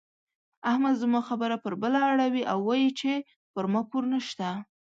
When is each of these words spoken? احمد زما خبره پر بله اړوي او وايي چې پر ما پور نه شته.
احمد 0.71 0.95
زما 1.03 1.19
خبره 1.29 1.55
پر 1.63 1.73
بله 1.81 1.99
اړوي 2.11 2.43
او 2.51 2.57
وايي 2.67 2.89
چې 2.99 3.11
پر 3.53 3.63
ما 3.73 3.81
پور 3.89 4.03
نه 4.13 4.19
شته. 4.27 4.49